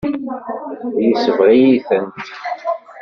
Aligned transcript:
Yesbeɣ-iyi-tent. 1.07 2.15